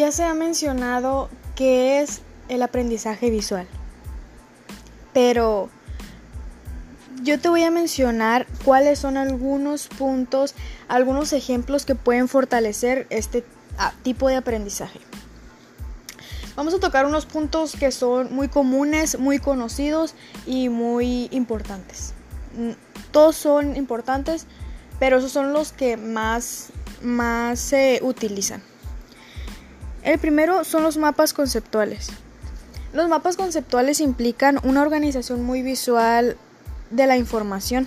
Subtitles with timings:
[0.00, 3.66] ya se ha mencionado qué es el aprendizaje visual,
[5.12, 5.68] pero
[7.22, 10.54] yo te voy a mencionar cuáles son algunos puntos,
[10.88, 13.44] algunos ejemplos que pueden fortalecer este
[13.76, 15.00] ah, tipo de aprendizaje.
[16.56, 20.14] Vamos a tocar unos puntos que son muy comunes, muy conocidos
[20.46, 22.14] y muy importantes.
[22.56, 22.70] Mm,
[23.12, 24.46] todos son importantes,
[24.98, 26.68] pero esos son los que más,
[27.02, 28.62] más se utilizan.
[30.02, 32.08] El primero son los mapas conceptuales.
[32.92, 36.36] Los mapas conceptuales implican una organización muy visual
[36.90, 37.86] de la información,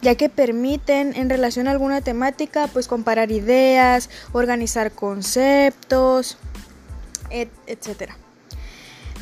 [0.00, 6.38] ya que permiten en relación a alguna temática pues comparar ideas, organizar conceptos,
[7.30, 8.12] etc.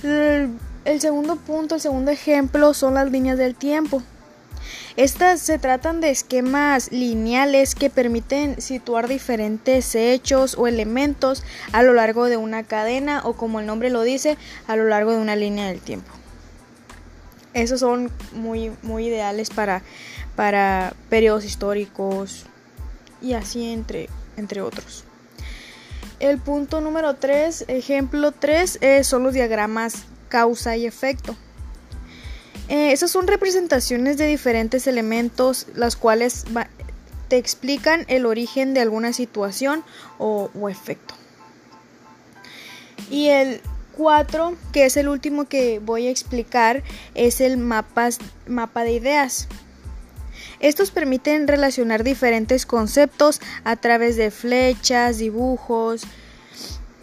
[0.02, 4.02] El segundo punto, el segundo ejemplo son las líneas del tiempo.
[4.96, 11.94] Estas se tratan de esquemas lineales que permiten situar diferentes hechos o elementos a lo
[11.94, 15.36] largo de una cadena o como el nombre lo dice, a lo largo de una
[15.36, 16.10] línea del tiempo.
[17.54, 19.82] Esos son muy, muy ideales para,
[20.36, 22.46] para periodos históricos
[23.20, 25.04] y así entre, entre otros.
[26.20, 31.34] El punto número 3, ejemplo 3, eh, son los diagramas causa y efecto.
[32.70, 36.44] Eh, esas son representaciones de diferentes elementos, las cuales
[37.26, 39.82] te explican el origen de alguna situación
[40.18, 41.14] o, efecto.
[43.10, 43.60] Y el
[43.96, 46.84] 4, que es el último que voy a explicar,
[47.16, 49.48] es el mapa de ideas.
[50.60, 56.02] Estos permiten relacionar diferentes conceptos a través de flechas, dibujos,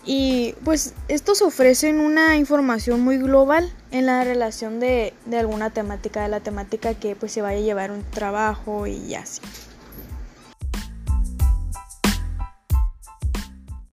[0.08, 6.24] y pues estos ofrecen una información muy global en la relación de, de alguna temática,
[6.24, 9.42] de la temática que pues se vaya a llevar un trabajo y así.